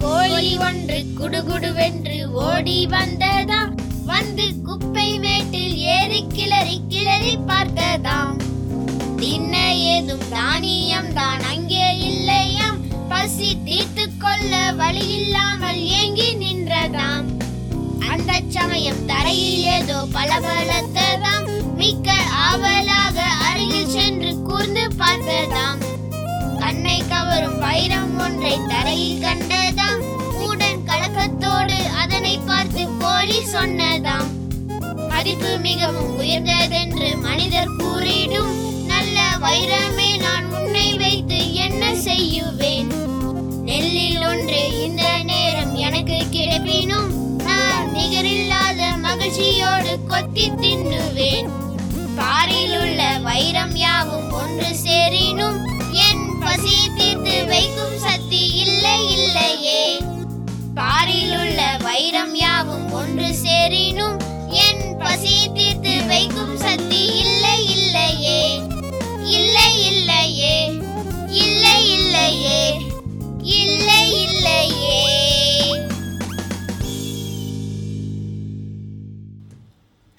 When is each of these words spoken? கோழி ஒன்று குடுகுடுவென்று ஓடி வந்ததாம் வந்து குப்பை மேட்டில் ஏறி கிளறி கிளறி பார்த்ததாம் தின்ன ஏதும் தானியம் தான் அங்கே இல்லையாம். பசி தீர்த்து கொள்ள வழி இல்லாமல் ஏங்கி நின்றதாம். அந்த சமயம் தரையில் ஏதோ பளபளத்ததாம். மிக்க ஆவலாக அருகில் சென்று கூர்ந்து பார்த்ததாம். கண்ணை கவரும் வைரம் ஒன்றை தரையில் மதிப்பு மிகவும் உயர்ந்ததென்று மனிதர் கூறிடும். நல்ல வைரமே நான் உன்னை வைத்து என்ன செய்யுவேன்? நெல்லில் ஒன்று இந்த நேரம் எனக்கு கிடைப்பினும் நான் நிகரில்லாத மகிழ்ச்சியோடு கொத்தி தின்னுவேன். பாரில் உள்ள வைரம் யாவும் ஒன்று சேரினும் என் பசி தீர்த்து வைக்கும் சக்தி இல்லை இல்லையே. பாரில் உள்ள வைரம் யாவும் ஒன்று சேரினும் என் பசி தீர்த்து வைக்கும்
கோழி 0.00 0.52
ஒன்று 0.66 0.98
குடுகுடுவென்று 1.18 2.16
ஓடி 2.44 2.78
வந்ததாம் 2.86 3.72
வந்து 4.04 4.46
குப்பை 4.66 5.08
மேட்டில் 5.18 5.76
ஏறி 5.94 6.20
கிளறி 6.28 6.76
கிளறி 6.88 7.34
பார்த்ததாம் 7.48 8.36
தின்ன 9.20 9.54
ஏதும் 9.92 10.26
தானியம் 10.30 11.12
தான் 11.12 11.42
அங்கே 11.52 11.88
இல்லையாம். 12.10 12.78
பசி 13.08 13.50
தீர்த்து 13.64 14.04
கொள்ள 14.18 14.52
வழி 14.72 15.04
இல்லாமல் 15.18 15.82
ஏங்கி 15.98 16.28
நின்றதாம். 16.34 17.26
அந்த 18.10 18.30
சமயம் 18.48 19.04
தரையில் 19.06 19.66
ஏதோ 19.76 19.98
பளபளத்ததாம். 20.14 21.46
மிக்க 21.74 22.08
ஆவலாக 22.44 23.18
அருகில் 23.48 23.92
சென்று 23.96 24.32
கூர்ந்து 24.42 24.84
பார்த்ததாம். 24.98 25.80
கண்ணை 26.58 26.98
கவரும் 27.12 27.58
வைரம் 27.58 28.18
ஒன்றை 28.18 28.56
தரையில் 28.68 29.22
மதிப்பு 35.22 35.58
மிகவும் 35.58 36.12
உயர்ந்ததென்று 36.18 37.20
மனிதர் 37.20 37.72
கூறிடும். 37.78 38.52
நல்ல 38.86 39.18
வைரமே 39.42 40.18
நான் 40.18 40.46
உன்னை 40.52 40.96
வைத்து 40.96 41.54
என்ன 41.54 41.94
செய்யுவேன்? 41.94 42.88
நெல்லில் 43.64 44.22
ஒன்று 44.26 44.82
இந்த 44.82 45.02
நேரம் 45.22 45.74
எனக்கு 45.74 46.18
கிடைப்பினும் 46.30 47.10
நான் 47.36 47.92
நிகரில்லாத 47.92 48.80
மகிழ்ச்சியோடு 48.96 50.04
கொத்தி 50.04 50.50
தின்னுவேன். 50.62 51.50
பாரில் 52.16 52.76
உள்ள 52.80 53.18
வைரம் 53.18 53.76
யாவும் 53.76 54.32
ஒன்று 54.32 54.70
சேரினும் 54.86 55.58
என் 56.08 56.24
பசி 56.40 56.78
தீர்த்து 56.96 57.46
வைக்கும் 57.46 57.98
சக்தி 57.98 58.54
இல்லை 58.54 58.98
இல்லையே. 59.18 59.98
பாரில் 60.74 61.36
உள்ள 61.38 61.76
வைரம் 61.82 62.34
யாவும் 62.34 62.92
ஒன்று 62.92 63.34
சேரினும் 63.44 64.18
என் 64.66 64.89
பசி 65.12 65.36
தீர்த்து 65.48 65.50
வைக்கும் 65.50 65.59